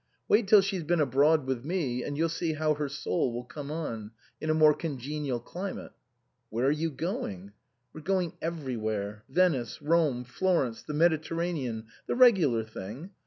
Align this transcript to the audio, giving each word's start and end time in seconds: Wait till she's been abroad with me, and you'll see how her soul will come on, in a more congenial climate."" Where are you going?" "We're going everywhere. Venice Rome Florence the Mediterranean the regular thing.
Wait 0.27 0.47
till 0.47 0.61
she's 0.61 0.83
been 0.83 0.99
abroad 0.99 1.45
with 1.45 1.63
me, 1.63 2.03
and 2.03 2.17
you'll 2.17 2.27
see 2.27 2.53
how 2.53 2.73
her 2.73 2.89
soul 2.89 3.31
will 3.31 3.43
come 3.43 3.69
on, 3.69 4.09
in 4.41 4.49
a 4.49 4.53
more 4.55 4.73
congenial 4.73 5.39
climate."" 5.39 5.91
Where 6.49 6.65
are 6.65 6.71
you 6.71 6.89
going?" 6.89 7.51
"We're 7.93 8.01
going 8.01 8.33
everywhere. 8.41 9.23
Venice 9.29 9.79
Rome 9.79 10.23
Florence 10.23 10.81
the 10.81 10.95
Mediterranean 10.95 11.85
the 12.07 12.15
regular 12.15 12.63
thing. 12.63 13.11